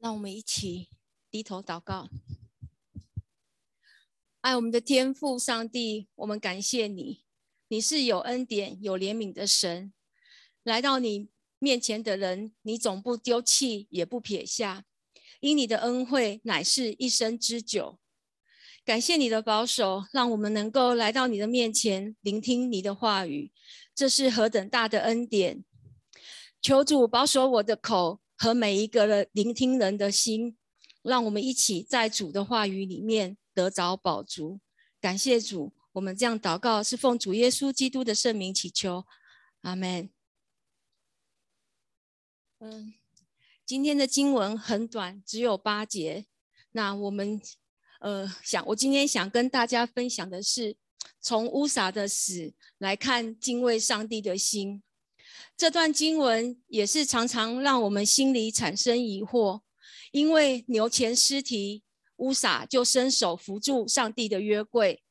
[0.00, 0.88] 让我们一起
[1.30, 2.08] 低头祷告。
[4.40, 7.20] 爱我们的天父上帝，我们感谢你，
[7.68, 9.92] 你是有恩典、有怜悯的神。
[10.62, 11.28] 来到你
[11.58, 14.86] 面前的人，你总不丢弃，也不撇下，
[15.40, 17.98] 因你的恩惠乃是一生之久。
[18.82, 23.52] 感谢你的保守，让我们能够来到你的面前，聆听你的话语，
[23.94, 25.62] 这是何等大的恩典！
[26.62, 28.22] 求主保守我的口。
[28.42, 30.56] 和每一个的聆听人的心，
[31.02, 34.60] 让我们一起在主的话语里面得着宝足。
[34.98, 39.04] 感谢主，我们这样祷告是奉主耶稣基督的圣名祈求，
[39.60, 40.08] 阿门。
[42.60, 42.94] 嗯，
[43.66, 46.24] 今天的经文很短，只有八节。
[46.72, 47.38] 那我们
[48.00, 50.74] 呃想，我今天想跟大家分享的是，
[51.20, 54.82] 从乌撒的死来看敬畏上帝的心。
[55.56, 59.60] 这段经文也是常常让我们心里产生疑惑，
[60.12, 61.82] 因为牛前尸体
[62.16, 65.02] 乌撒就伸手扶住上帝的约柜，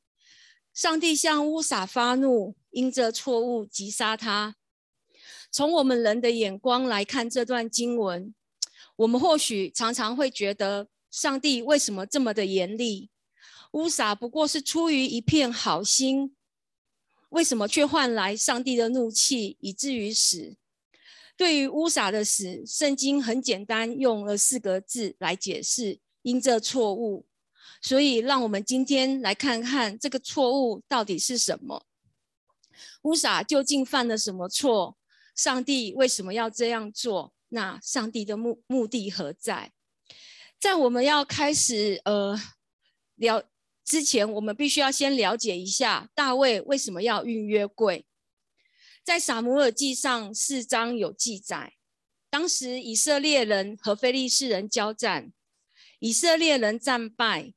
[0.72, 4.56] 上帝向乌撒发怒，因这错误击杀他。
[5.52, 8.34] 从我们人的眼光来看这段经文，
[8.96, 13.10] 我们或许常常会觉得上帝为什么这么的严厉？
[13.72, 16.36] 乌撒不过是出于一片好心。
[17.30, 20.56] 为什么却换来上帝的怒气，以至于死？
[21.36, 27.26] 对于乌撒的死，圣经很简单，用了四个字来解释：因这错误。
[27.80, 31.86] 所以，让我们今天来看看这个错误到底是什么。
[33.02, 34.98] 乌撒究竟犯了什么错？
[35.34, 37.32] 上帝为什么要这样做？
[37.48, 39.72] 那上帝的目目的何在？
[40.58, 42.38] 在我们要开始呃
[43.16, 43.49] 了。
[43.90, 48.06] 之前我们必须要先了解一下大卫为什么要运约柜。
[49.02, 51.72] 在撒母耳记上四章有记载，
[52.30, 55.32] 当时以色列人和非利士人交战，
[55.98, 57.52] 以色列人战败，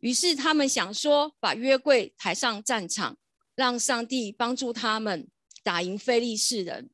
[0.00, 3.16] 于是他们想说把约柜抬上战场，
[3.54, 5.28] 让上帝帮助他们
[5.62, 6.90] 打赢非利士人。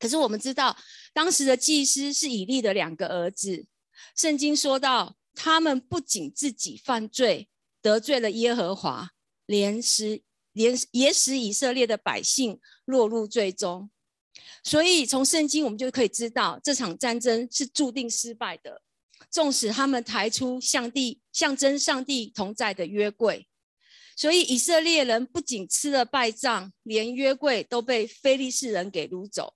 [0.00, 0.76] 可是我们知道，
[1.12, 3.66] 当时的祭司是以利的两个儿子，
[4.16, 7.48] 圣经说到他们不仅自己犯罪。
[7.84, 9.10] 得罪了耶和华，
[9.44, 10.22] 连使
[10.52, 13.90] 连也使以色列的百姓落入最终。
[14.62, 18.80] 所以从圣经我们就可以知道，这场战争是注定失败的。
[19.30, 23.46] 纵使他们抬出上帝象征上帝同在的约柜，
[24.16, 29.54] 所以以色列人不仅吃了败仗，连约柜都被非利士人给掳走。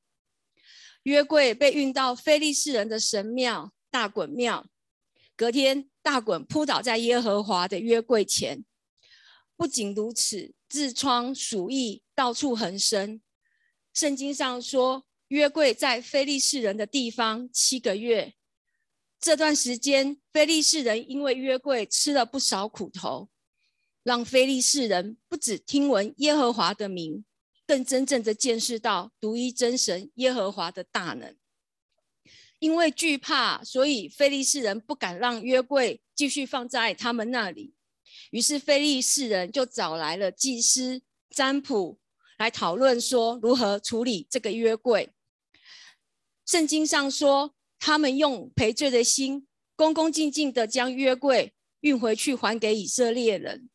[1.05, 4.67] 约柜被运到非利士人的神庙大衮庙，
[5.35, 5.89] 隔天。
[6.09, 8.65] 大滚扑倒在耶和华的约柜前。
[9.59, 13.21] 不仅如此，痔疮、鼠疫到处横生。
[13.93, 18.33] 圣经上说，约柜在非利士人的地方七个月。
[19.21, 23.29] 这段时间，非利士人因为约柜吃了不少苦头，
[24.03, 27.23] 让非利士人不止听闻耶和华的名，
[27.67, 31.37] 更真正的见识到独一真神耶和华的大能。
[32.59, 37.75] 因为惧怕，所以非利士人不敢让约柜继续放在他们那里。
[38.31, 41.99] 于是非利士人就找来了祭司、占卜
[42.37, 45.11] 来讨论，说如何处理这个约柜。
[46.45, 53.71] 圣经上说，他们用赔罪的心，恭恭敬敬的将约柜运回去，还给以色列人。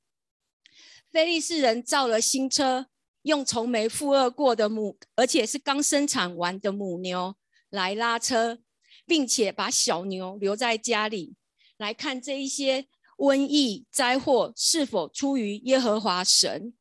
[1.09, 2.87] 非利士人造了新车，
[3.21, 7.35] 用从没负恶过的母，而且是刚生产完的母牛
[7.69, 8.62] 来拉车。
[9.05, 11.35] 并且把小牛留在家里，
[11.77, 12.87] 来看这一些
[13.17, 16.73] 瘟疫灾祸是否出于耶和华神，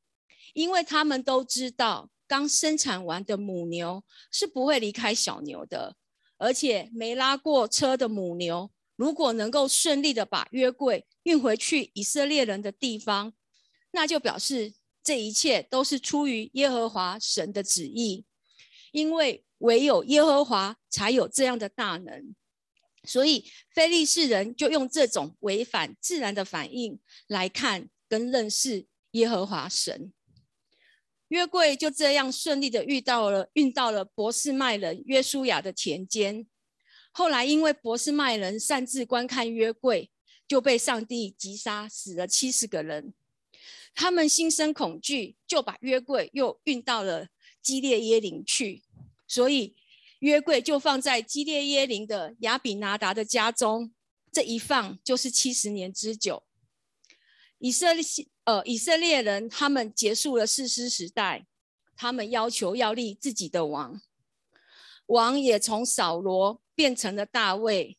[0.55, 5.97] 因为他们都知道刚生产完的母牛是不会离开小牛的，
[6.39, 13.33] 而且没拉过车的母牛，如果能够顺利的把约柜运回去以色列人的地方，
[13.91, 14.73] 那就表示
[15.05, 18.25] 这一切都是出于耶和华神的旨意，
[18.93, 19.45] 因为。
[19.63, 22.35] 唯有耶和华才有这样的大能，
[23.05, 26.99] 所以非利士人就用这种违反自然的反应
[27.29, 30.13] 来看跟认识耶和华神。
[31.29, 36.45] 约柜就这样顺利的遇到了运到了博士麦人约书亚的田间。
[37.13, 40.11] 后来因为博士麦人擅自观看约柜，
[40.49, 43.15] 就被上帝击杀，死了七十个人。
[43.95, 47.29] 他们心生恐惧，就把约柜又运到了
[47.63, 48.83] 基列耶林去。
[49.27, 49.75] 所以
[50.19, 53.93] 约柜就放在基列耶林的亚比拿达的家中，
[54.31, 56.43] 这一放就是七十年之久。
[57.59, 58.05] 以色列
[58.45, 61.47] 呃以色列人他们结束了士师时代，
[61.97, 64.01] 他们要求要立自己的王，
[65.07, 67.97] 王也从扫罗变成了大卫。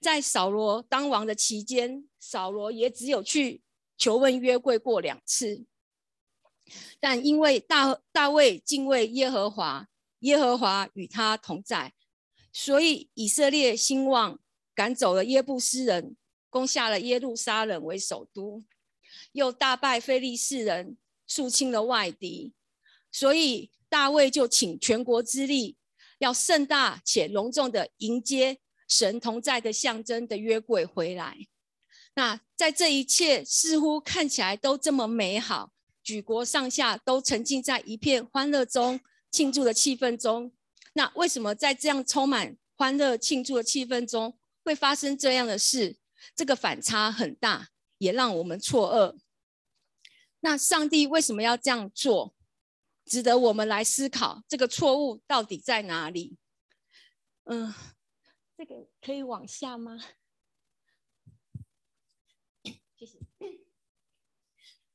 [0.00, 3.62] 在扫罗当王的期间，扫罗也只有去
[3.96, 5.64] 求问约柜过两次。
[7.00, 9.88] 但因为大大卫敬畏耶和华，
[10.20, 11.92] 耶和华与他同在，
[12.52, 14.38] 所以以色列兴旺，
[14.74, 16.16] 赶走了耶布斯人，
[16.50, 18.64] 攻下了耶路撒冷为首都，
[19.32, 22.52] 又大败非利士人，肃清了外敌。
[23.10, 25.76] 所以大卫就请全国之力，
[26.18, 31.46] 要盛大且隆重的迎接神同在的象征的约柜回来。
[32.14, 35.72] 那在这一切似乎看起来都这么美好。
[36.08, 38.98] 举国上下都沉浸在一片欢乐中，
[39.30, 40.50] 庆祝的气氛中。
[40.94, 45.98] 那为什么在这样充满欢乐庆祝的气氛中，会发生这样的事？
[46.34, 47.68] 这个反差很大，
[47.98, 49.18] 也让我们错愕。
[50.40, 52.34] 那上帝为什么要这样做？
[53.04, 56.38] 值得我们来思考，这个错误到底在哪里？
[57.44, 57.74] 嗯，
[58.56, 59.98] 这个可以往下吗？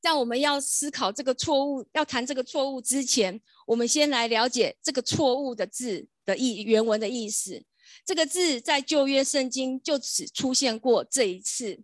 [0.04, 7.64] 在我们要思考这个错误、要谈这个错误之前，我们先来了解这个错误的字的意原文的意思。
[8.04, 11.80] 这个字在旧约圣经就只出现过这一次，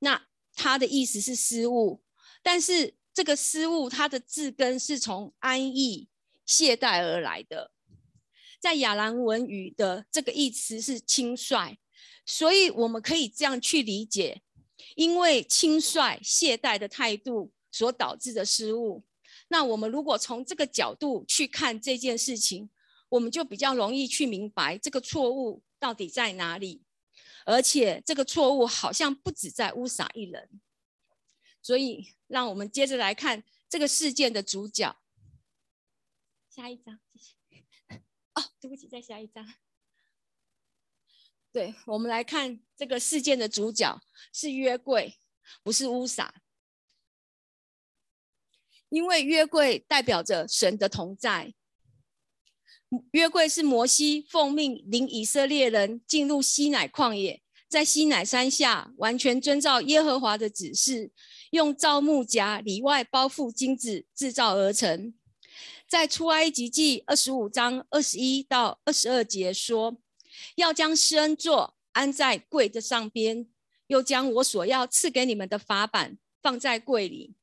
[0.00, 0.26] 那
[0.56, 2.02] 它的意思是失误。
[2.42, 6.08] 但是这个失误，它的字根是从安逸、
[6.44, 7.70] 懈怠而来的。
[8.60, 11.78] 在亚兰文语的这个意词是轻率，
[12.26, 14.42] 所以我们可以这样去理解。
[14.94, 19.04] 因为轻率懈怠的态度所导致的失误，
[19.48, 22.70] 那我们如果从这个角度去看这件事情，
[23.08, 26.82] 我们就比较容易去明白这个错误到底在哪里。
[27.44, 30.48] 而且这个错误好像不止在乌撒一人，
[31.60, 34.96] 所以让我们接着来看这个事件的主角。
[36.48, 37.34] 下一张，谢谢。
[38.34, 39.44] 哦，对不起，再下一张。
[41.52, 44.00] 对我们来看这个事件的主角
[44.32, 45.18] 是约柜，
[45.62, 46.34] 不是乌撒，
[48.88, 51.52] 因为约柜代表着神的同在。
[53.10, 61.12] 约柜是摩西奉命领以色列人进入西乃旷野，在西乃山下完全遵照耶和华的指示，
[61.50, 65.12] 用皂木夹里外包覆金子制造而成。
[65.86, 69.98] 在出埃及记二十五章二十一到二十二节说。
[70.56, 73.46] 要将施恩座安在柜的上边，
[73.86, 77.34] 又将我所要赐给你们的法板放在柜里。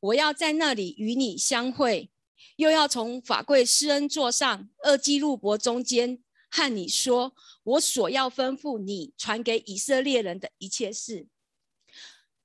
[0.00, 2.10] 我要在那里与你相会，
[2.56, 11.26] 又要从法柜施恩座上二基路伯中间和你说我所要吩咐你传给以色列人的一切事。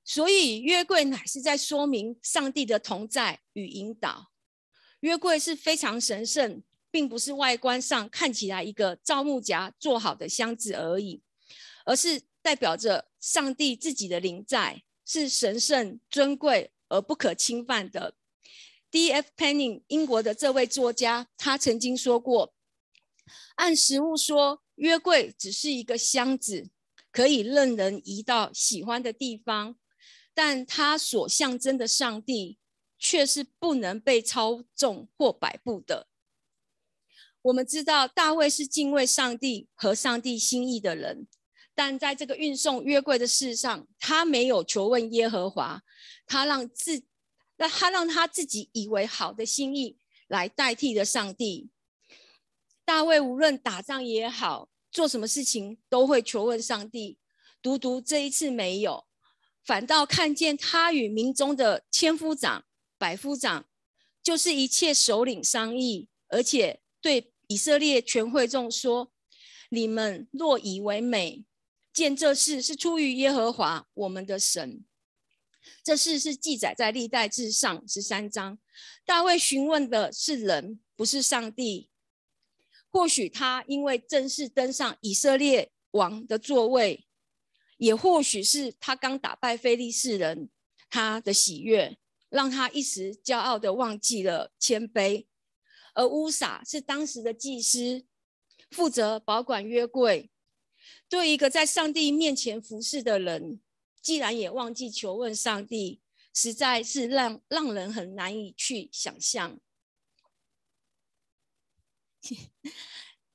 [0.04, 4.32] 所以约柜乃是在说明上帝的同在与引导。
[5.00, 6.62] 约柜是非常神圣。
[6.96, 11.22] 并不是外观上看起来一个造木夹做好的箱子而已，
[11.84, 18.16] 而是代表着上帝自己的灵在，是神圣、尊贵而不可侵犯的。
[18.90, 19.28] D.F.
[19.36, 22.54] Penning 英国的这位作家，他曾经说过
[23.56, 26.70] ：“按实物说，约柜只是一个箱子，
[27.12, 29.76] 可以任人移到喜欢的地方，
[30.34, 32.58] 但它所象征的上帝
[32.98, 36.08] 却是不能被操纵或摆布的。”
[37.46, 41.28] 我们知道大卫是敬畏上帝和上帝心意的人，
[41.75, 45.84] 但在这个运送约柜的事上，他没有求问耶和华，
[46.25, 47.04] 他让自
[47.58, 51.70] 那他让他自己以为好的心意来代替了上帝。
[52.84, 57.20] 大卫无论打仗也好，做什么事情都会求问上帝，
[57.62, 59.06] 独独这一次没有，
[59.64, 62.66] 反倒看见他与民中的千夫长、
[62.98, 63.68] 百夫长，
[64.24, 67.32] 就是一切首领商议，而且对。
[67.48, 69.12] 以色列全会众说
[69.70, 71.44] ：“你们若以为美，
[71.94, 74.84] 见这事是出于耶和华我们的神。
[75.84, 78.58] 这事是记载在历代志上十三章。
[79.06, 81.90] 大卫询问的是人，不是上帝。
[82.90, 87.06] 或许他因为正式登上以色列王的座位，
[87.78, 90.50] 也或许是他刚打败非利士人，
[90.90, 91.98] 他的喜悦
[92.30, 95.25] 让他一时骄傲的忘记了谦卑。”
[95.96, 98.06] 而乌撒是当时的祭司，
[98.70, 100.30] 负责保管约柜。
[101.10, 103.62] 对一个在上帝面前服侍的人，
[104.02, 106.02] 既然也忘记求问上帝，
[106.34, 109.60] 实在是让让人很难以去想象。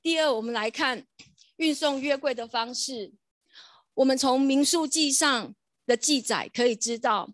[0.02, 1.06] 第二，我们来看
[1.56, 3.14] 运送约柜的方式。
[3.94, 5.54] 我们从民数记上
[5.86, 7.32] 的记载可以知道，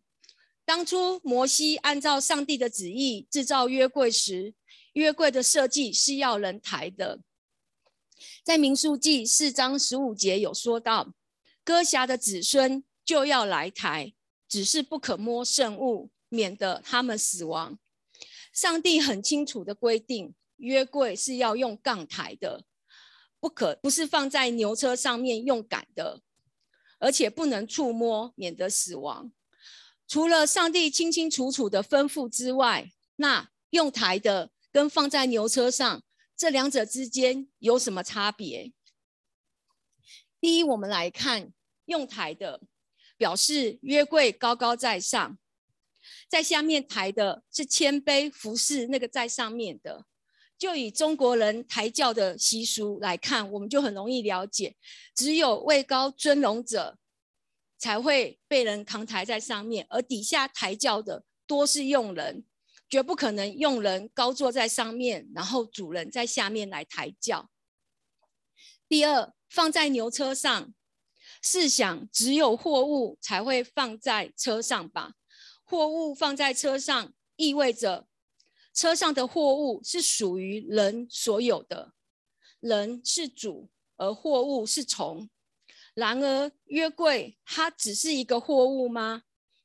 [0.65, 4.55] 当初摩西按照上帝的旨意制造约柜时。
[4.97, 7.21] 约柜的设计是要人抬的，
[8.43, 11.13] 在民数记四章十五节有说到，
[11.63, 14.15] 哥辖的子孙就要来抬，
[14.49, 17.79] 只是不可摸圣物，免得他们死亡。
[18.55, 22.65] 上帝很清楚的规定，约柜是要用杠抬的，
[23.39, 26.23] 不可不是放在牛车上面用杆的，
[26.99, 29.31] 而且不能触摸，免得死亡。
[30.09, 36.03] 除了上帝清清楚楚的吩咐之外，那用抬的跟放在牛车上
[36.37, 38.75] 这两者之间有什么差别？
[40.39, 41.51] 第一，我们来看
[41.87, 42.61] 用抬的，
[43.17, 45.39] 表示约柜高高在上。
[46.29, 50.05] 在下面抬的是谦卑服侍那个在上面的，
[50.59, 54.77] 就以中国人抬轿的习俗来看，我们就很容易了解，
[55.15, 56.99] 只有位高尊荣者
[57.79, 62.45] 才会被人扛抬在上面，而底下抬轿的多是用人，
[62.89, 67.51] 绝不可能用人高坐在上面，然后主人在下面来抬轿。
[68.89, 70.73] 第二，放在牛车上，
[71.43, 75.15] 试想只有货物才会放在车上吧？
[75.65, 78.07] 货物放在车上，意味着
[78.73, 81.93] 车上的货物是属于人所有的，
[82.61, 85.29] 人是主，而货物是从。
[85.95, 89.23] 然而，约柜它只是一个货物吗？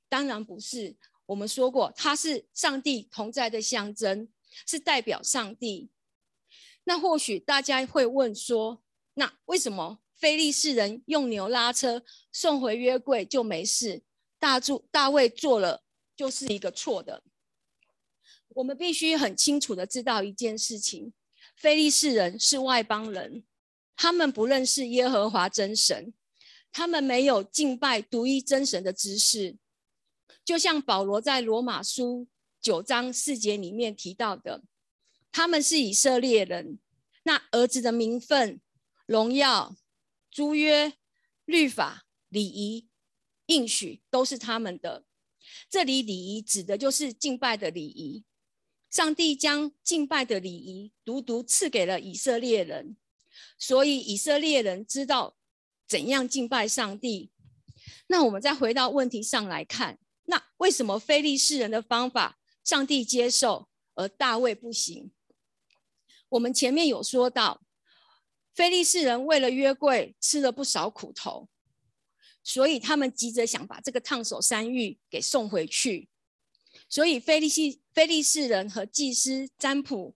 [0.10, 0.98] 当然不是。
[1.32, 4.28] 我们说过，它是上帝同在的象征，
[4.68, 5.90] 是代表上帝。
[6.84, 8.84] 那或许大家会问说，
[9.14, 14.04] 那为什么非利士人用牛拉车送回约柜就没事？
[14.40, 15.84] 大柱大卫做了。
[16.14, 17.24] 就是一个错的。
[18.50, 21.14] 我们必须很清楚的知道一件事情：
[21.56, 23.44] 非利士人是外邦人，
[23.96, 26.14] 他们不认识耶和华真神，
[26.72, 29.58] 他们没有敬拜独一真神的知识。
[30.52, 32.28] 就像保罗在罗马书
[32.60, 34.62] 九章四节里面提到的，
[35.32, 36.78] 他们是以色列人，
[37.24, 38.60] 那儿子的名分、
[39.06, 39.78] 荣耀、
[40.30, 40.92] 租约、
[41.46, 42.90] 律法、礼仪、
[43.46, 45.06] 应许，都是他们的。
[45.70, 48.26] 这里礼仪指的就是敬拜的礼仪。
[48.90, 52.98] 上帝将敬拜的礼仪独独赐给了以色列人，
[53.58, 55.38] 所以以色列人知道
[55.88, 57.32] 怎样敬拜上帝。
[58.08, 65.12] 那我们再回到问题上来看，那为什么非利士人的方法上帝接受，而大卫不行？
[66.30, 67.62] 我们前面有说到，
[68.54, 71.50] 非利士人为了约柜吃了不少苦头。
[72.44, 76.10] 所以他们急着想把这个烫手山芋给送回去，
[76.90, 80.16] 所以菲利西菲利士人和祭司占卜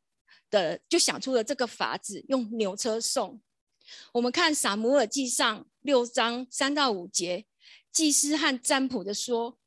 [0.50, 3.40] 的就想出了这个法子，用牛车送。
[4.14, 7.46] 我们看撒母耳记上六章三到五节，
[7.92, 9.60] 祭司和占卜的说：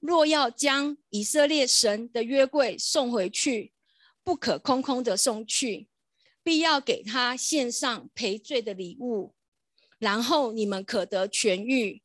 [0.00, 3.72] 若要将以色列神的约柜送回去，
[4.22, 5.88] 不可空空的送去，
[6.42, 9.34] 必要给他献上赔罪的礼物。
[9.98, 12.02] 然后你们可得痊愈，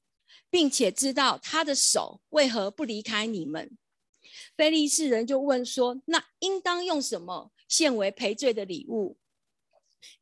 [0.50, 3.77] 并且知道他的手为何不离开你们。
[4.55, 9.17] 菲利士人就问说：“那应当用什么献为赔罪的礼物？”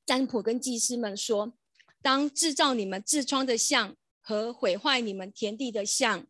[0.03, 1.53] 占卜跟祭司们说
[2.01, 6.25] ：“当制造你们痔疮的像和毁坏你们田地的像，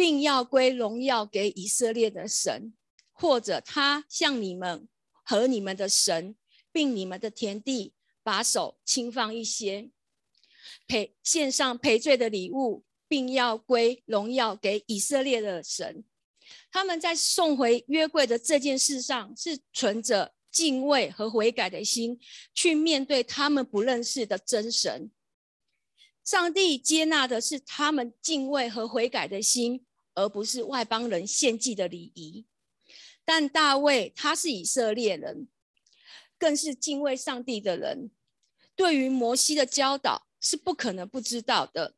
[0.00, 2.72] 并要归荣耀给以色列的神，
[3.12, 4.88] 或者他向你们
[5.22, 6.34] 和你们的神，
[6.72, 7.92] 并你们的田地
[8.22, 9.90] 把手轻放一些。”
[10.88, 16.02] 赔献上赔罪的礼物，并要归荣耀给以色列的神。
[16.72, 22.18] 他们在送回约柜的这件事上，是存着敬畏和悔改的心
[22.54, 25.10] 去面对他们不认识的真神。
[26.24, 29.84] 上帝接纳的是他们敬畏和悔改的心，
[30.20, 32.46] 而不是外邦人献祭的礼仪。
[33.24, 35.48] 但大卫他是以色列人，
[36.38, 38.10] 更是敬畏上帝的人。
[38.76, 40.26] 对于摩西的教导。
[40.42, 41.94] 是不可能不知道的。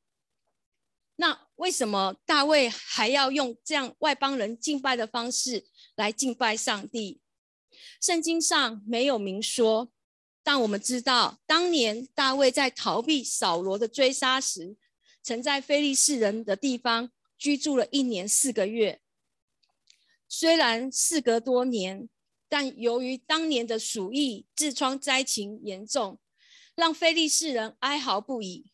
[1.14, 5.64] 那为什么大卫还要用这样外邦人敬拜的方式
[5.94, 7.20] 来敬拜上帝？
[8.00, 9.92] 圣经上没有明说，
[10.42, 14.74] 但我们知道，当年大卫在逃避扫罗的追杀时，
[15.22, 19.00] 曾在非利士人的地方居住了一年四个月。
[20.28, 22.08] 虽然事隔多年，
[22.48, 26.20] 但由于当年的鼠疫、痔疮灾情严重。
[26.74, 28.64] 让非利士人哀嚎不已，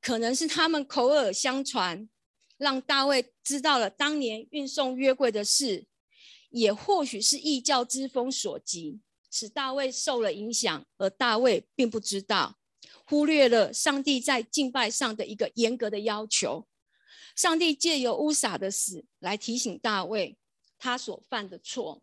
[0.00, 2.08] 可能是他们口耳相传，
[2.56, 5.86] 让大卫知道了当年运送约柜的事，
[6.48, 12.58] 也或许是异教之风所及，使大卫受了影响，而大卫并不知道，
[13.04, 16.66] 忽略了上帝在敬拜上的一个严格的要求。
[17.36, 20.38] 上帝借由乌撒的死来提醒大卫
[20.78, 22.02] 他所犯的错。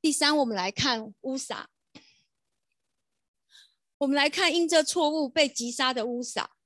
[0.00, 1.68] 第三，我们来看乌撒。
[3.98, 6.56] 我们来看因这错误被击杀的乌撒。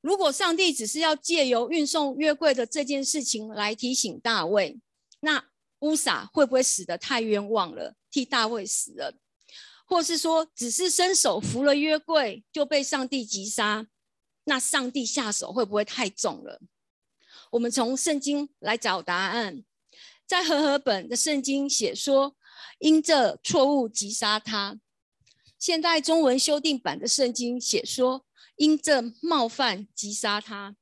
[0.00, 4.78] 如果上帝只是要借由运送约柜的这件事情来提醒大卫，
[5.20, 5.50] 那
[5.80, 9.14] 乌撒会不会死得太冤枉了，替大卫死了？
[9.86, 13.86] 或是说，只是伸手扶了约柜就被上帝击杀，
[14.48, 16.60] 那上帝下手会不会太重了？
[17.52, 19.62] 我们从圣经来找答案。
[20.26, 22.34] 在和合本的圣经写说，
[22.80, 24.80] 因这错误击杀他。
[25.58, 28.26] 现代中文修订版的圣经写说，
[28.56, 30.76] 因这冒犯击杀他。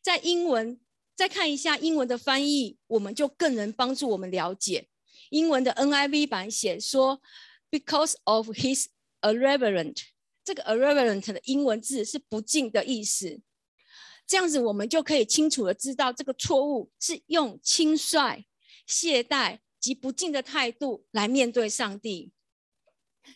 [0.00, 0.80] 在英文
[1.14, 4.88] 再看一下英文的翻译，我们就更能帮助我们了解。
[5.30, 7.20] 英文的 NIV 版写说。
[7.70, 8.86] Because of his
[9.20, 9.96] irreverent，
[10.44, 13.40] 这个 irreverent 的英文字是不敬的意思。
[14.26, 18.44] 这样子，我们就可以清楚的知道，这个错误是用轻率、
[18.86, 22.32] 懈怠及不敬的态度来面对上帝。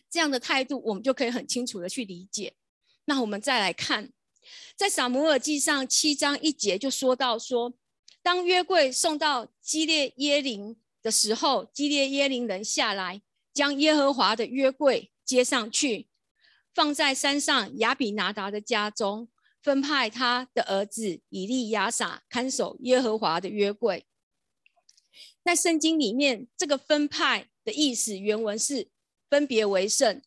[0.09, 2.53] 这样的态度，我们就可以很清楚的去理解。
[3.05, 4.11] 那我们再来看，
[4.75, 7.73] 在撒母耳记上七章一节就说到说，
[8.21, 13.21] 当约柜送到基列耶林的时候，基列耶林人下来。
[13.51, 16.07] 将耶和华的约柜接上去，
[16.79, 19.27] 放在山上亚比拿达的家中，
[19.61, 24.05] 分派他的儿子以利亚撒看守耶和华的约柜。
[25.43, 28.87] 在圣经里面，这个分派的意思原文是
[29.29, 30.21] 分别为圣。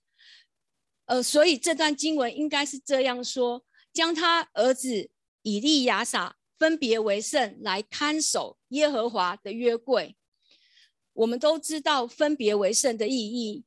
[1.06, 5.08] 呃，所以这段经文应该是这样说：将他儿子
[5.40, 10.18] 以利亚撒分别为圣，来看守耶和华的约柜。
[11.14, 13.64] 我们都知道分别为圣的意义。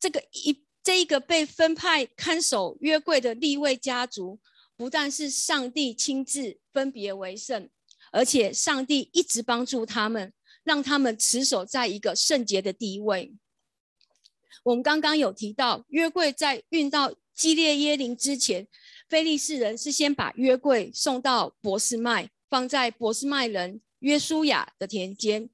[0.00, 4.38] 这个一这一个被分派看守约柜的立位家族，
[4.76, 7.68] 不但是上帝亲自分别为圣，
[8.12, 13.34] 而且上帝一直帮助他们，让他们持守在一个圣洁的地位。
[14.62, 18.68] 我们刚刚有提到，约柜在运到基列耶林之前，
[19.08, 25.48] 菲利士人是先把约柜送到博斯麦，放在博斯麦人约书亚的田间，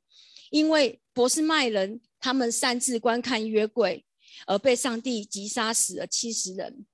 [0.50, 1.00] 因为。
[1.12, 4.07] 博斯麦人他们擅自观看约柜，
[4.46, 6.87] 而被上帝击杀死了七十人。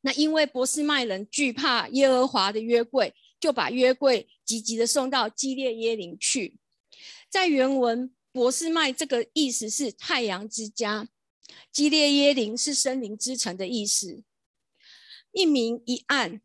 [0.00, 6.56] 那因为博斯麦人惧怕耶和华的约柜，就把约柜急急的送到基列耶林去。
[7.28, 11.08] 在原文，博斯麦这个意思是太阳之家，
[11.72, 14.22] 基列耶林是森林之城的意思。
[15.32, 16.40] 一明一暗，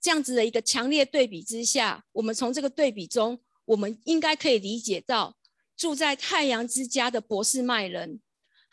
[0.00, 5.36] 这样子的一个强烈对比之下，我们从这个对比中，我们应该可以理解到。
[5.76, 8.20] 住在太阳之家的博士麦人，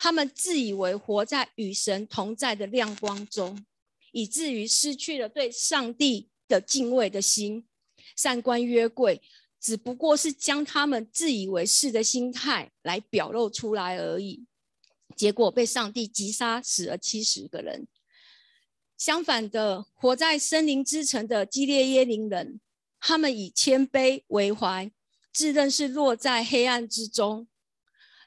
[0.02, 3.64] 他们自以为活在与神同在的亮光中，
[4.10, 7.68] 以至于失去了对上帝的敬畏的心。
[8.16, 9.22] 善观约柜
[9.60, 14.44] 只不过是将他们自以为是的心态来表露出来而已，
[15.16, 17.86] 结果被上帝击杀，死了七十个人。
[18.98, 22.60] 相反的，活在森林之城的基列耶林人，
[22.98, 24.90] 他们以谦卑为怀。
[25.32, 27.46] 自认是落在黑暗之中，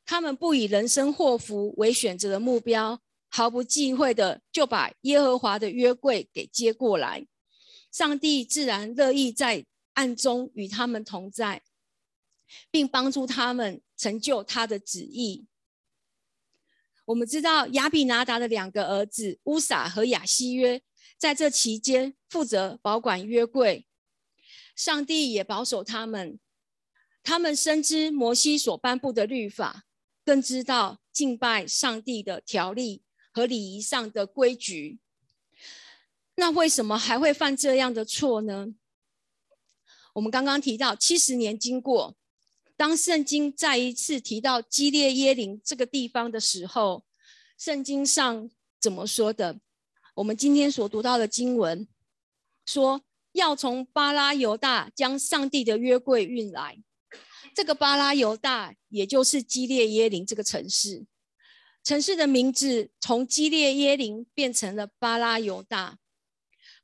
[0.06, 7.26] 他们不以人生祸福为选择的目标，毫不忌讳的就把耶和华的约柜给接过来。
[7.92, 11.64] 上帝自然乐意在暗中与他们同在，
[12.70, 15.48] 并帮助他们成就他的旨意。
[17.06, 20.82] 我们知道亚比拿达的两个儿子乌撒和亚西约，
[21.18, 23.88] 在这期间负责保管约柜，
[24.76, 26.40] 上帝也保守他们。
[27.24, 29.85] 他们深知摩西所颁布的律法，
[30.26, 35.00] 更知道敬拜上帝的条例和礼仪上的规矩。
[36.36, 38.74] 那为什么还会犯这样的错呢？
[40.14, 42.18] 我们刚刚提到七十年经过，
[42.76, 47.06] 当圣经再一次提到基列耶林这个地方的时候，
[47.58, 49.60] 圣经上怎么说的？
[50.16, 51.88] 我们今天所读到的经文
[52.66, 53.02] 说，
[53.34, 56.82] 要从巴拉犹大将上帝的约柜运来。
[57.54, 61.06] 这个巴拉犹大，也就是基列耶林这个城市，
[61.84, 66.00] 城市的名字从基列耶林变成了巴拉犹大。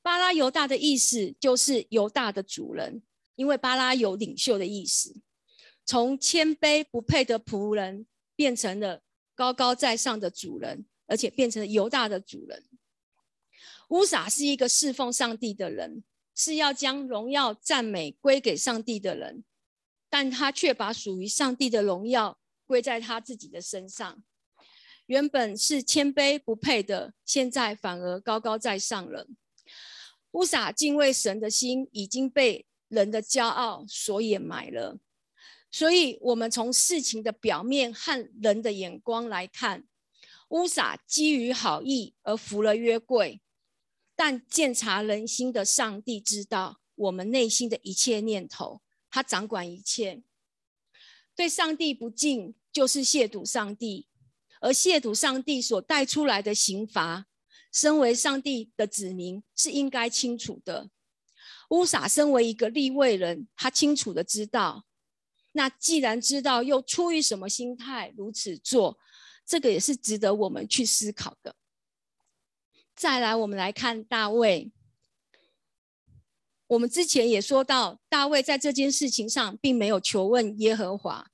[0.01, 3.03] 巴拉犹大的意思就是犹大的主人，
[3.35, 5.21] 因为巴拉有领袖的意思。
[5.85, 9.01] 从谦卑不配的仆人，变成了
[9.35, 12.63] 高高在上的主人，而且变成了犹大的主人。
[13.89, 19.43] 乌撒是一个侍奉上帝的人，是要将荣耀赞美归给上帝的人。
[20.11, 24.21] 但他却把属于上帝的荣耀归在他自己的身上。
[25.05, 29.27] 原本是谦卑不配的，现在反而高高在上了。
[30.31, 34.99] 乌撒敬畏神的心已经被人的骄傲所掩埋了。
[35.71, 39.85] 所以，我们从事情的表面和人的眼光来看，
[40.49, 43.41] 乌撒基于好意而服了约柜，
[44.15, 50.23] 但鉴察人心的上帝知道我们内心的一切念头，他掌管一切。
[51.35, 54.07] 对上帝不敬，就是亵渎上帝，
[54.59, 57.27] 而亵渎上帝所带出来的刑罚，
[57.71, 60.89] 身为上帝的子民是应该清楚的。
[61.69, 64.85] 乌撒身为一个立位人，他清楚的知道。
[65.53, 68.97] 那既然知道，又出于什么心态如此做？
[69.45, 71.55] 这个也是值得我们去思考的。
[72.95, 74.71] 再来，我们来看大卫。
[76.71, 81.29] 我们之前也说到，大卫在这件事情上并没有求问耶和华，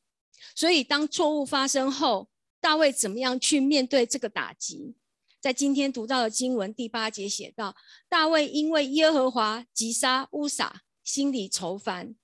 [0.56, 2.28] 所以当错误发生后，
[2.60, 4.95] 大卫怎么样去面对这个打击？
[5.39, 7.76] 在今天读到的经文第八节写道：
[8.10, 12.15] 大卫因为耶和华击杀乌撒，心里愁烦。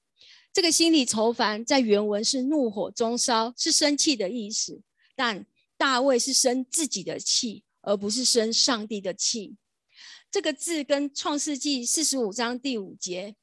[0.51, 4.81] 这个心里愁烦，在原文是怒火中烧，是生气的意思。
[5.15, 5.45] 但
[5.77, 9.55] 大卫是生自己的气，而不是生上帝的气。
[10.33, 13.35] 这个字跟创世纪四十五章第五节，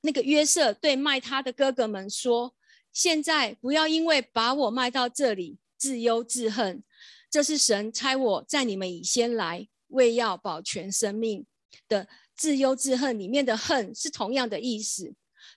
[0.00, 2.54] 那个约瑟对卖他的哥哥们说
[2.94, 6.82] ：“现在不要因为把我卖到这里，自忧自恨。
[7.28, 11.44] 这是神差我在你们以先来，为要保全生命
[11.86, 13.18] 的自忧自恨。
[13.18, 15.14] 里面的恨是同样的意思，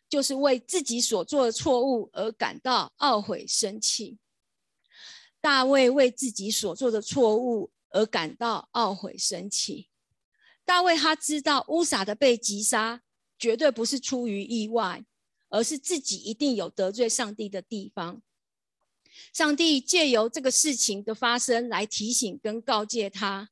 [0.09, 4.17] 就是为自己所做的错误而感到懊悔生气。
[5.39, 9.87] 大卫为自己所做的错误而感到懊悔生气。”
[10.69, 13.01] 大卫他知道乌撒的被击杀
[13.39, 15.03] 绝对不是出于意外，
[15.49, 18.21] 而是自己一定有得罪上帝的地方。
[19.33, 23.49] 上帝借由这个事情的发生来提醒跟告诫他，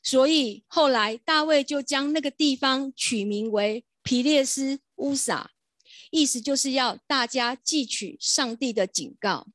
[0.00, 5.50] 所以后来大卫就将那个地方取名为皮列斯乌撒，
[6.12, 9.48] 意思就是要大家记取上帝的警告。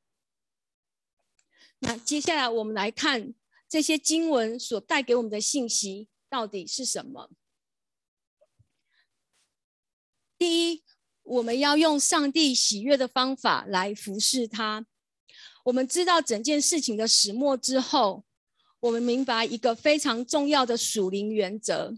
[1.78, 3.32] 那接下来我们来看
[3.66, 6.08] 这些经文所带给我们的信息。
[6.36, 7.30] 到底是什么？
[10.36, 10.84] 第一，
[11.22, 14.86] 我们要用上帝喜悦的方法来服侍他。
[15.64, 18.26] 我们知道整件事情的始末之后，
[18.80, 21.96] 我们明白一个非常重要的属灵原则：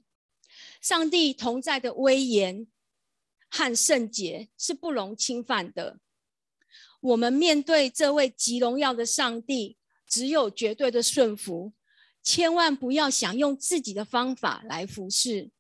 [0.80, 2.68] 上帝同在的威严
[3.50, 5.98] 和圣洁是不容侵犯的。
[7.00, 11.72] 我们面对这位极荣耀的上帝，只有绝对的顺服。
[12.28, 15.50] 千万不要想用自己的方法来服侍，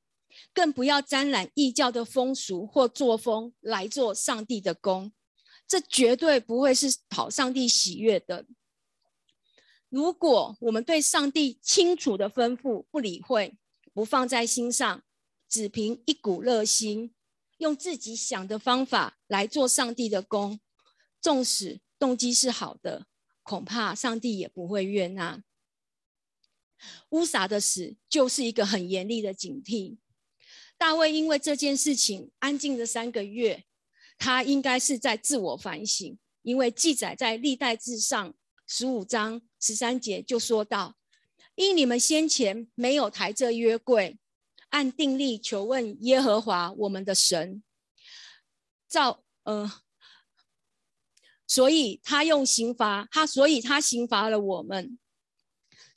[0.52, 5.10] 更不要沾染异教的风俗或作风来做上帝的工，
[5.66, 8.44] 这绝对不会是讨上帝喜悦的。
[9.88, 13.56] 如果我们对上帝清楚的吩咐不理会、
[13.94, 15.02] 不放在心上，
[15.48, 17.14] 只凭一股热心，
[17.56, 20.60] 用自己想的方法来做上帝的工，
[21.18, 23.06] 纵使动机是好的，
[23.42, 25.42] 恐怕上帝也不会悦纳。
[27.10, 29.98] 乌撒的死就是一个很严厉的警惕。
[30.76, 33.64] 大卫因为这件事情安静了三个月，
[34.16, 38.34] 他应该是在自我反省，因为记载在历代志上
[38.66, 40.94] 十五章十三节就说到：
[41.56, 44.18] 因你们先前没有抬这约柜，
[44.68, 47.62] 按定例求问耶和华我们的神，
[48.88, 49.80] 照呃，
[51.46, 54.98] 所以他用刑罚他，所以他刑罚了我们。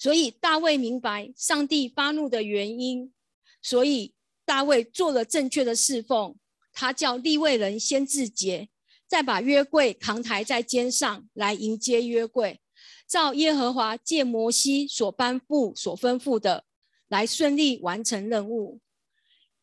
[0.02, 3.14] 所以大卫明白上帝发怒的原因，
[3.62, 6.36] 所以大卫做了正确的侍奉。
[6.74, 8.70] 他叫立位人先自洁，
[9.08, 12.60] 再把约柜扛抬在肩上来迎接约柜，
[13.08, 16.66] 照耶和华借摩西所颁布、所吩咐的，
[17.08, 18.80] 来顺利完成任务。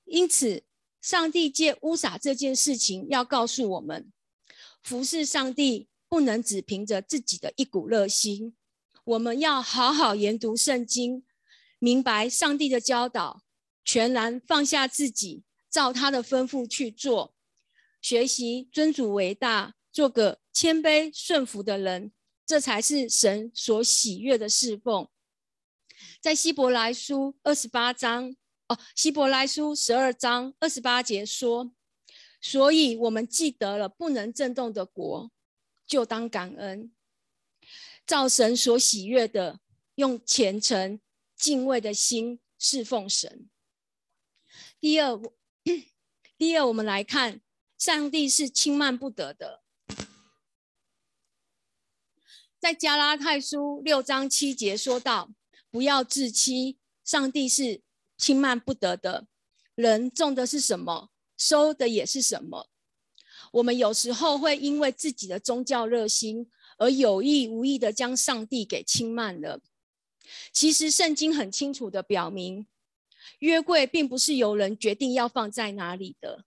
[0.04, 0.62] 因此，
[1.02, 4.12] 上帝借乌撒这件事情，要告诉我们：
[4.84, 8.54] 服侍上帝不能只凭着自己的一股热心。
[9.08, 11.24] 我们要好好研读圣经，
[11.78, 13.42] 明白上帝的教导，
[13.82, 17.34] 全然放下自己，照他的吩咐去做，
[18.02, 22.12] 学习尊主为大，做个谦卑顺服的人，
[22.44, 25.08] 这才是神所喜悦的侍奉。
[26.20, 28.36] 在希伯来书二十八章
[28.68, 31.72] 哦，希伯来书十二章二十八节说
[32.42, 35.30] ：“所以我们记得了不能震动的国，
[35.86, 36.92] 就当感恩。”
[38.08, 39.60] 造神所喜悦的，
[39.96, 40.98] 用虔诚
[41.36, 43.50] 敬畏的心侍奉神。
[44.80, 45.20] 第二，
[46.38, 47.42] 第二，我们来看，
[47.76, 49.62] 上帝是轻慢不得的。
[52.58, 55.30] 在加拉太书六章七节说到
[55.70, 57.82] ：“不要自欺，上帝是
[58.16, 59.26] 轻慢不得的。
[59.74, 62.70] 人种的是什么，收的也是什么。”
[63.52, 66.50] 我们有时候会因为自己的宗教热心。
[66.78, 69.60] 而有意无意的将上帝给轻慢了。
[70.52, 72.66] 其实圣经很清楚的表明，
[73.40, 76.44] 约柜并不是由人决定要放在哪里的。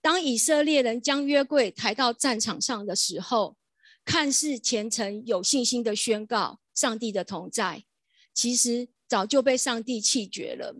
[0.00, 3.56] 当以色列人将约柜抬到战场上的时候，
[4.04, 7.84] 看似虔诚有信心的宣告上帝的同在，
[8.32, 10.76] 其实早就被上帝弃绝了。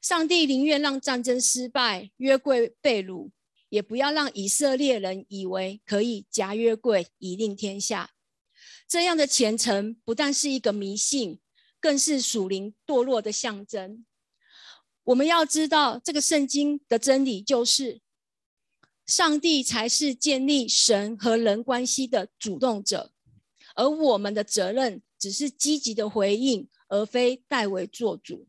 [0.00, 3.30] 上帝宁愿让战争失败，约柜被掳，
[3.70, 8.10] 也不要让以色列人以为可以夹约柜以令天下。
[8.86, 11.40] 这样的虔诚不但是一个迷信，
[11.80, 14.04] 更是属灵堕落的象征。
[15.04, 18.00] 我们要知道，这个圣经的真理就是，
[19.06, 23.12] 上帝才是建立神和人关系的主动者，
[23.74, 28.46] 而我们的责任只是积极的回应，而非代为做主。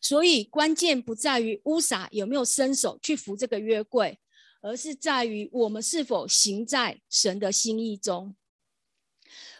[0.00, 4.18] 所以，关键不在于乌撒有没有伸手去扶这个约柜，
[4.60, 8.34] 而是在于我们是否行在神的心意中。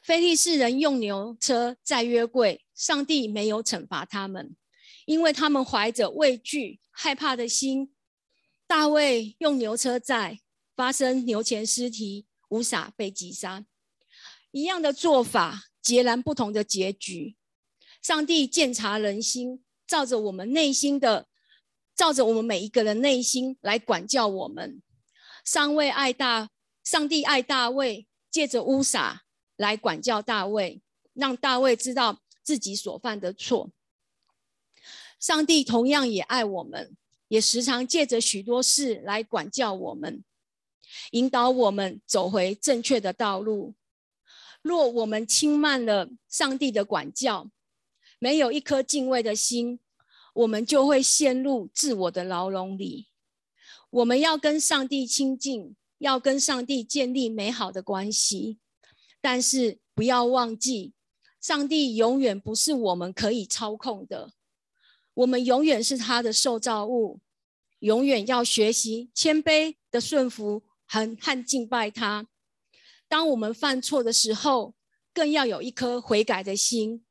[0.02, 4.54] 非利士人用牛车载约柜，上帝没有惩罚他们，
[5.04, 7.92] 因为他们怀着畏惧、害怕的心。
[8.66, 10.40] 大卫用牛车载，
[10.74, 13.64] 发生牛前尸体，乌撒被击杀，
[14.50, 17.36] 一样的做法，截然不同的结局。
[18.02, 19.62] 上帝鉴察人心。
[19.88, 21.28] 照着我们内心的，
[21.94, 24.82] 照着我们每一个人内心来管教我们。
[25.46, 26.50] 上位爱大，
[26.82, 29.22] 上帝爱大卫，借着乌撒
[29.54, 30.82] 来管教大卫，
[31.12, 33.70] 让大卫知道自己所犯的错。
[35.20, 36.96] 上帝同样也爱我们，
[37.28, 40.24] 也时常借着许多事来管教我们，
[41.12, 43.76] 引导我们走回正确的道路。
[44.62, 47.48] 若我们轻慢了上帝的管教，
[48.18, 49.78] 没有一颗敬畏的心，
[50.34, 53.06] 我们就会陷入自我的牢笼里。
[53.96, 58.58] 我们要跟上帝亲近，要跟上帝建立美好的关系，
[59.22, 60.92] 但是不要忘记，
[61.40, 64.32] 上帝永远不是我们可以操控的。
[65.14, 67.20] 我们永远是他的受造物，
[67.78, 72.26] 永远要学习谦卑的顺服和和敬拜他。
[73.08, 74.74] 当我们犯错的时候，
[75.14, 77.02] 更要有一颗悔改的心。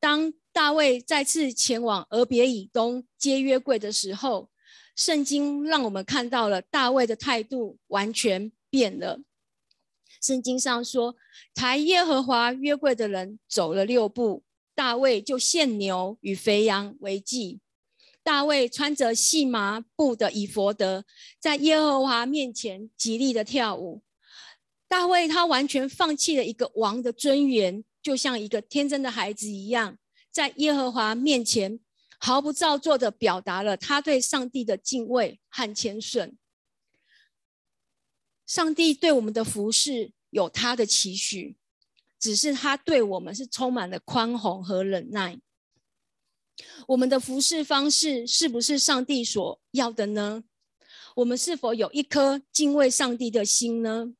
[0.00, 4.50] 当大卫再次前往俄别以东接约柜的时候，
[4.96, 9.20] 圣经让我们看到了大卫的态度完全变了。
[10.20, 11.14] 圣经上说，
[11.54, 14.42] 抬耶和华约柜的人走了六步，
[14.74, 17.60] 大卫就献牛与肥羊为祭。
[18.22, 21.04] 大卫穿着细麻布的以佛德，
[21.38, 24.02] 在耶和华面前极力的跳舞。
[24.88, 27.84] 大卫他完全放弃了一个王的尊严。
[28.02, 29.98] 就像一个天真的孩子一样，
[30.30, 31.80] 在耶和华面前
[32.18, 36.36] 毫不造作的表达了他对上帝的敬畏和谦逊。
[38.46, 41.56] 上帝对我们的服侍有他的期许，
[42.18, 45.40] 只是他对我们是充满了宽宏和忍耐。
[46.88, 50.44] 我们的服侍方式是不是上帝所要的呢？
[51.16, 54.14] 我们是否有一颗敬畏上帝的心呢？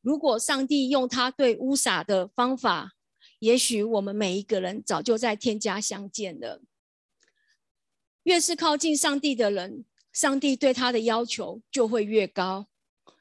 [0.00, 2.92] 如果上帝用他对乌撒的方法，
[3.38, 6.60] 也许我们每一个人早就在天家相见了。
[8.24, 12.66] 越是靠近上帝的人，上帝对他的要求就会越高。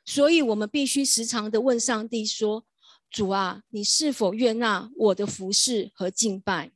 [0.05, 2.65] 所以，我们必须时常的问上帝说
[3.09, 6.71] ：“主啊，你是否悦纳我的服侍和敬拜？”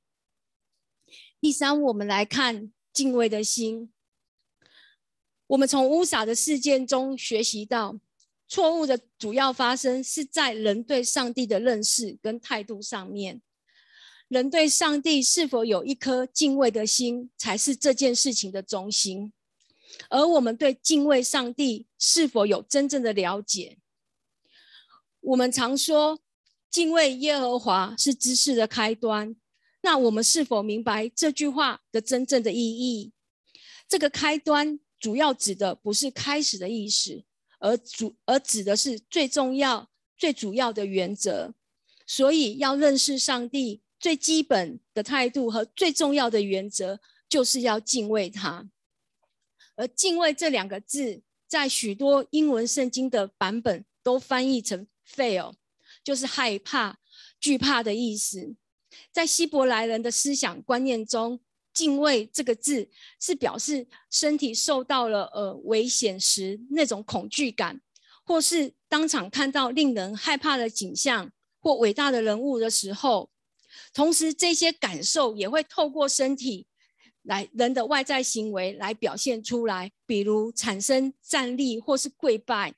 [1.42, 3.92] 第三，我们来看敬畏的心。
[5.48, 8.00] 我们从乌撒的事件中学习到。
[8.48, 13.42] 错误的主要发生是在人对上帝的认识跟态度上面。
[14.28, 19.32] 人对上帝是否有一颗敬畏的心，才是这件事情的中心。
[20.10, 23.78] 而我们对敬畏上帝是否有真正的了解？
[25.22, 26.20] 我们常说
[26.70, 29.36] 敬畏耶和华是知识的开端，
[29.82, 33.12] 那我们是否明白这句话的真正的意义？
[33.88, 37.24] 这个开端主要指的不是开始的意思。
[37.60, 41.54] 而主而指的是最重要、最主要的原则，
[42.06, 48.69] 所以要认识上帝最基本的态度和最重要的原则，就是要敬畏他。
[49.75, 55.53] 而敬畏这两个字，在许多英文圣经的版本都翻译成 “fear”，
[56.03, 56.99] 就是害怕、
[57.39, 58.55] 惧怕的意思。
[59.12, 61.41] 在希伯来人的思想观念中，
[61.73, 67.81] 敬畏这个字是表示身体受到了呃危险时那种恐惧感，
[68.23, 71.29] 或是当场看到令人害怕的景象
[71.60, 73.29] 或伟大的人物的时候，
[73.94, 76.68] 同时这些感受也会透过身体
[77.24, 82.74] 来人的外在行为来表现出来，比如产生站立或是跪拜。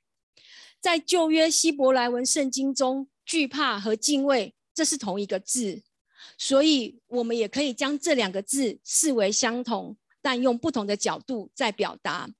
[0.80, 5.82] 在旧约希伯来文圣经中，惧怕和敬畏这是同一个字，
[6.38, 12.30] 所以我们也可以将这两个字视为相同，但用不同的角度在表达。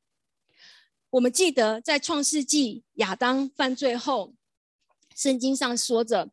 [1.11, 4.35] 我们记得在创世纪亚当犯罪后，
[5.17, 6.31] 圣经上说着，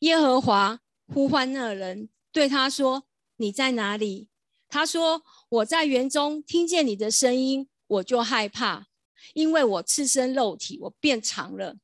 [0.00, 0.80] 耶和华
[1.12, 3.04] 呼唤那人，对他说
[3.36, 4.28] ：“你在哪里？”
[4.68, 8.86] 他说：“我在园中听见你的声音，我就害怕，
[9.34, 11.76] 因为我赤身肉体，我变长了。”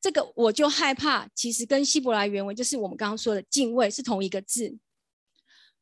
[0.00, 4.76] 这个我就害怕，其实跟希伯来原文就是我们刚刚说的敬畏是同一个字。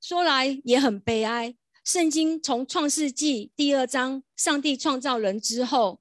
[0.00, 6.00] 说来也很悲哀，圣经从创世纪第二章，上帝创造人之后，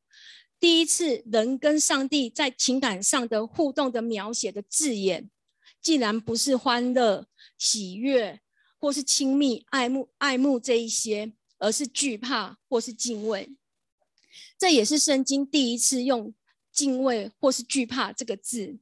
[0.60, 5.30] 第一次人跟上帝在情感上的互动的描写的字眼，
[5.82, 8.42] 既然不是欢乐、喜悦，
[8.78, 13.50] 或是亲密、爱慕、爱慕这一些，而是惧怕或是敬畏。
[14.58, 16.34] 这也是圣经第一次用。
[16.72, 18.80] 敬畏或是惧怕这个字，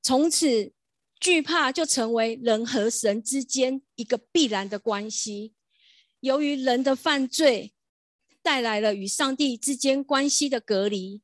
[0.00, 0.72] 从此
[1.18, 5.54] 惧怕就成为人和神之间一个必然的关系。
[6.20, 7.72] 由于人的犯罪
[8.42, 11.20] 带来了与上帝之间关系的隔离，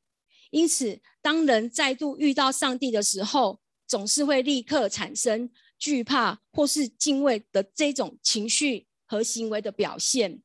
[0.49, 10.41] 因此当人再度遇到上帝的时候，总是会立刻产生惧怕或是敬畏的这种情绪和行为的表现。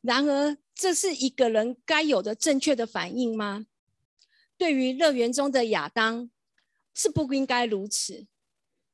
[0.00, 3.66] 然而，这是一个人该有的正确的反应吗？
[4.56, 6.30] 对于乐园中的亚当
[6.94, 8.28] 是不应该如此，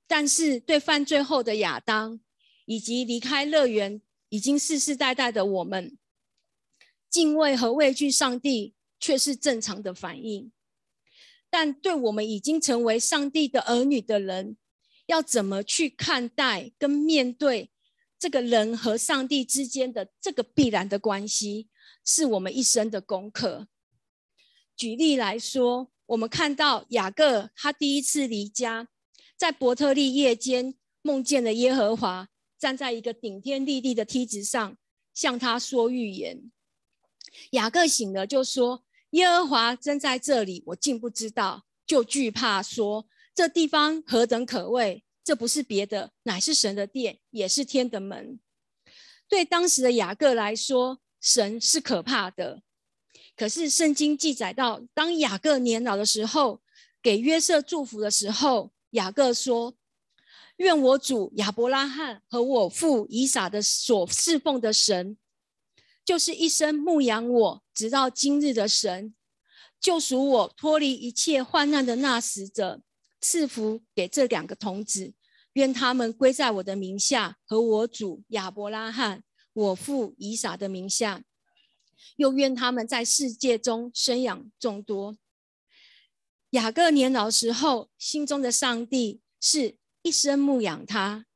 [0.06, 2.18] 但是对犯罪后的亚当
[2.64, 5.98] 以及离开乐园已经世世代代的我们，
[7.10, 10.50] 敬畏和畏惧上帝却是正常的反应。
[11.50, 14.56] 但对我们已经成为上帝的儿女的人，
[15.06, 17.70] 要怎么去看待跟面对
[18.18, 21.68] 这个人和上帝之间的这个必然的关系，
[22.04, 23.68] 是我们一生的功课。
[24.76, 28.88] 举例来说，我们看到雅各他第一次离家，
[29.36, 32.28] 在伯特利夜间梦见了耶和华
[32.58, 34.76] 站在一个顶天立地的梯子上，
[35.14, 36.50] 向他说预言。
[37.50, 38.84] 雅各醒了就说
[39.16, 45.04] ：“耶和华真在这里，我竟不知道，就惧怕，说这地方何等可畏！
[45.24, 48.38] 这不是别的，乃是神的殿，也是天的门。”
[49.26, 52.60] 对当时的雅各来说，神是可怕的。
[53.34, 56.60] 可是圣经记载到，当雅各年老的时候，
[57.02, 59.74] 给约瑟祝福的时候，雅各说
[60.58, 65.16] ：“愿我主亚伯拉罕和我父以撒的所侍奉的神，
[66.06, 69.12] 就是一生牧养我直到今日的神，
[69.80, 72.80] 救赎我脱离一切患难的那使者，
[73.20, 75.12] 赐福给这两个童子，
[75.54, 81.22] 愿他们归在我的名下，和我主亚伯拉罕、我父以撒的名下。”
[82.16, 85.16] 又愿他们在世界中生养众多。
[86.50, 91.26] 雅各年老时候，心中的上帝是一生牧养他、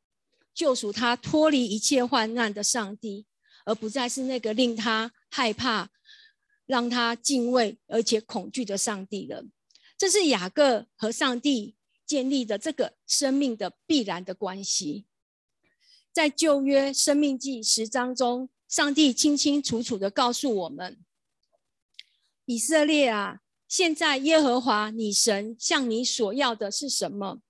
[0.55, 3.27] 救赎他脱离一切患难的上帝，
[3.71, 5.91] 而不再是那个令他害怕、
[6.67, 9.45] 让他敬畏而且恐惧的上帝了。
[9.97, 15.07] 这是雅各和上帝建立的这个生命的必然的关系。
[16.13, 18.51] 在旧约生命记十章中。
[18.71, 20.97] 上帝清清楚楚的告诉我们：
[22.45, 27.41] 以色列啊，现在耶和华你神向你所要的是什么？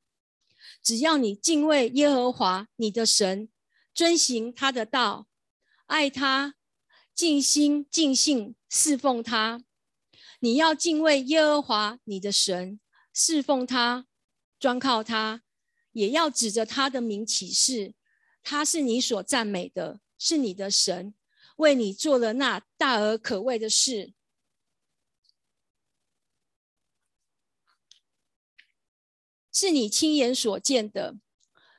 [0.82, 3.50] 只要你敬畏耶和华你的神，
[3.92, 5.26] 遵行他的道，
[5.90, 6.54] 爱他，
[7.14, 9.64] 尽心尽性侍奉他。
[10.38, 12.78] 你要敬畏耶和华你的神，
[13.12, 14.06] 侍奉他，
[14.58, 15.42] 专靠他，
[15.92, 17.94] 也要指着他的名起誓，
[18.40, 20.00] 他是你所赞美的。
[20.22, 21.14] 是你的神
[21.56, 24.12] 为你做了那大而可畏的事，
[29.50, 31.16] 是你亲眼所见的。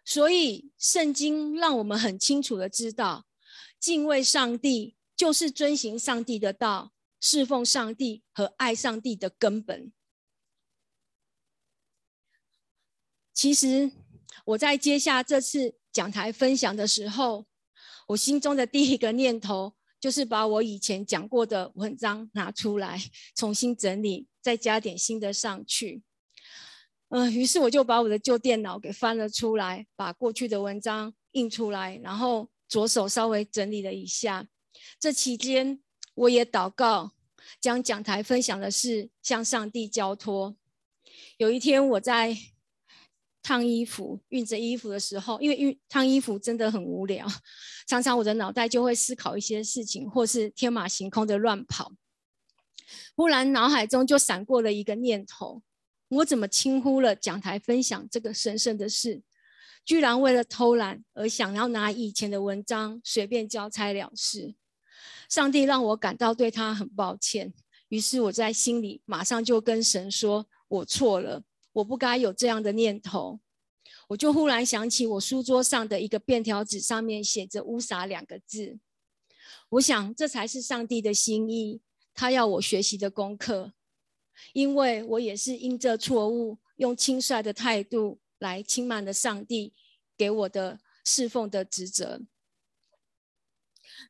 [0.04, 3.28] 所以，圣经让我们很清楚的知道，
[3.81, 9.91] 敬畏上帝就是遵行上帝的道，侍奉上帝和爱上帝的根本。
[13.34, 13.91] 其实，
[14.45, 17.47] 我在接下这次讲台分享的时候。
[18.07, 22.99] 我心中的第一个念头就是把我以前讲过的文章拿出来
[23.36, 26.03] 重新整理，再加点新的上去。
[27.07, 34.47] 嗯，于是我就把我的旧电脑给翻了出来，把过去的文章印出来，然后左手稍微整理了一下。
[34.97, 35.82] 这期间，
[36.15, 37.11] 我也祷告，
[37.59, 40.55] 将讲台分享的事向上帝交托。
[41.36, 42.38] 有一天，我在。
[43.43, 47.26] 烫衣服、熨着衣服的时候，因为熨烫衣服真的很无聊，
[47.88, 51.91] 常常我的脑袋就会思考一些事情，或是天马行空的乱跑。
[53.15, 55.63] 忽然脑海中就闪过了一个念头：
[56.09, 59.24] 我怎么轻忽了讲台分享这个神圣的事？
[59.84, 64.55] 居然为了偷懒而想要拿以前的文章随便交差了事。
[65.29, 67.53] 上帝让我感到对他很抱歉，
[67.89, 73.39] 于是我在心里马上就跟神说：“我错了，我不该有这样的念头。”
[74.09, 78.77] 我就忽然想起我书桌上的一个便条纸，上面写着“乌撒”两个字。
[79.69, 81.82] 我想这才是上帝的心意，
[82.13, 83.71] 他要我学习的功课。
[84.53, 89.73] 因为我也是因这错误，用轻率的态度来轻慢了上帝
[90.17, 92.21] 给我的侍奉的职责。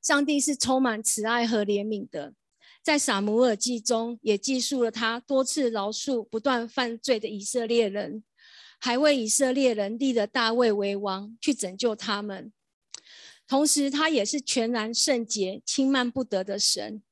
[0.02, 2.34] 上帝是充满慈爱和怜悯的，
[2.82, 8.24] 在撒母耳记中也记述了他多次饶恕不断犯罪的以色列人，
[8.80, 12.54] 还为以色列人立了大卫为王，去拯救他们。
[13.46, 17.04] 同时，他也是全然圣洁、轻慢不得的神。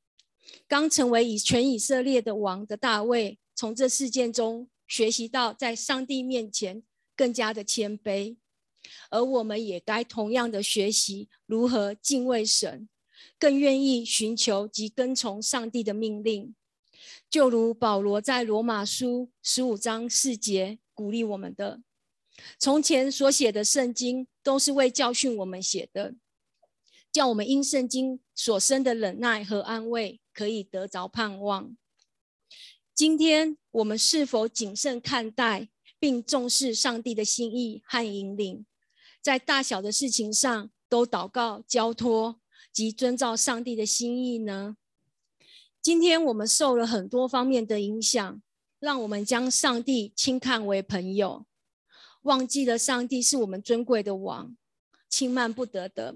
[0.68, 6.82] 刚成为以全以色列的王的大卫，从这事件中学习到在上帝面前
[7.20, 8.38] 更加的谦卑，
[9.10, 12.88] 而我们也该同样的学习如何敬畏神，
[13.38, 16.56] 更愿意寻求及跟从上帝的命令。
[17.30, 21.82] 就如保罗在罗马书十五章四节鼓励我们的：
[22.58, 26.16] 从前所写的圣经都是为教训我们写的，
[27.12, 30.22] 叫我们因圣经所生的忍耐和安慰。
[30.32, 31.76] 可以得着盼望。
[32.96, 35.68] 今天我们是否谨慎看待
[36.00, 38.66] 并重视上帝的心意和引领，
[39.22, 42.40] 在大小的事情上都祷告交托
[42.72, 44.78] 及遵照上帝的心意呢？
[45.82, 48.42] 今天我们受了很多方面的影响，
[48.80, 51.46] 让我们将上帝轻看为朋友，
[52.24, 54.56] 忘记了上帝是我们尊贵的王，
[55.10, 56.16] 轻慢不得的；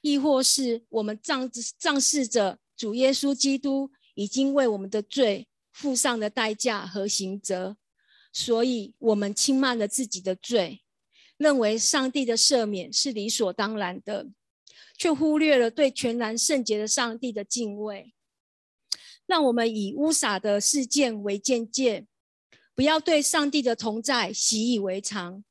[0.00, 2.58] 亦或是我们仗仗视着。
[2.76, 7.76] 主耶稣基督已经为我们的罪付上的代价和刑责，
[8.34, 10.82] 所以我们轻慢了自己的罪，
[11.36, 14.26] 认为上帝的赦免是理所当然的，
[14.98, 18.12] 却忽略了对全然圣洁的上帝的敬畏。
[19.24, 22.06] 让我们以乌撒的事件为鉴戒，
[22.74, 25.44] 不要对上帝的同在习以为常，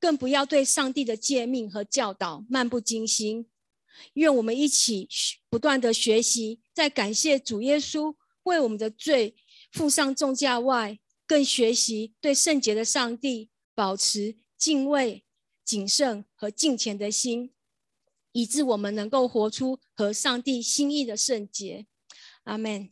[0.00, 3.48] 更不要对上帝的诫命和教导漫不经心。
[4.14, 5.08] 愿我们一起
[5.48, 9.36] 不断的学习，在感谢主耶稣为我们的罪
[9.70, 15.24] 付上重价外，更学习对圣洁的上帝保持敬畏、
[15.64, 17.52] 谨慎和敬虔的心，
[18.32, 21.86] 以致我们能够活出和上帝心意的圣洁。
[22.44, 22.88] 阿门。